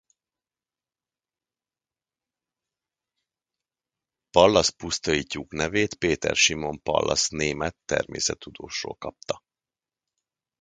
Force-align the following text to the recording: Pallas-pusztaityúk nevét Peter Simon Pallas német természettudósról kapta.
Pallas-pusztaityúk 4.29 5.53
nevét 5.53 5.93
Peter 5.95 6.35
Simon 6.35 6.81
Pallas 6.81 7.29
német 7.29 7.75
természettudósról 7.85 8.95
kapta. 8.95 9.41